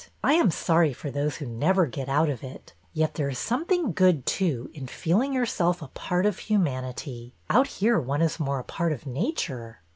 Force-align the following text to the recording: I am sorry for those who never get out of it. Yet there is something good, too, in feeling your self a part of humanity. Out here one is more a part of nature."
I 0.23 0.33
am 0.33 0.49
sorry 0.49 0.93
for 0.93 1.11
those 1.11 1.35
who 1.35 1.45
never 1.45 1.85
get 1.85 2.09
out 2.09 2.27
of 2.27 2.43
it. 2.43 2.73
Yet 2.91 3.13
there 3.13 3.29
is 3.29 3.37
something 3.37 3.91
good, 3.91 4.25
too, 4.25 4.71
in 4.73 4.87
feeling 4.87 5.31
your 5.31 5.45
self 5.45 5.79
a 5.79 5.89
part 5.89 6.25
of 6.25 6.39
humanity. 6.39 7.35
Out 7.51 7.67
here 7.67 7.99
one 7.99 8.23
is 8.23 8.39
more 8.39 8.57
a 8.57 8.63
part 8.63 8.93
of 8.93 9.05
nature." 9.05 9.81